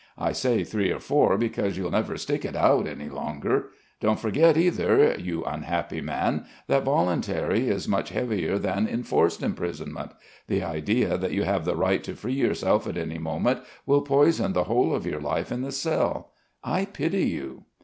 I 0.17 0.31
say 0.31 0.63
three 0.63 0.91
or 0.91 0.97
four, 0.99 1.37
because 1.37 1.77
you'll 1.77 1.91
never 1.91 2.17
stick 2.17 2.43
it 2.43 2.55
out 2.55 2.87
any 2.87 3.07
longer. 3.07 3.69
Don't 3.99 4.19
forget 4.19 4.57
either, 4.57 5.15
you 5.19 5.43
unhappy 5.43 6.01
man, 6.01 6.45
that 6.65 6.83
voluntary 6.85 7.69
is 7.69 7.87
much 7.87 8.09
heavier 8.09 8.57
than 8.57 8.87
enforced 8.87 9.43
imprisonment. 9.43 10.13
The 10.47 10.63
idea 10.63 11.19
that 11.19 11.33
you 11.33 11.43
have 11.43 11.65
the 11.65 11.75
right 11.75 12.03
to 12.05 12.15
free 12.15 12.33
yourself 12.33 12.87
at 12.87 12.97
any 12.97 13.19
moment 13.19 13.59
will 13.85 14.01
poison 14.01 14.53
the 14.53 14.63
whole 14.63 14.95
of 14.95 15.05
your 15.05 15.21
life 15.21 15.51
in 15.51 15.61
the 15.61 15.71
cell. 15.71 16.31
I 16.63 16.85
pity 16.85 17.25
you." 17.25 17.65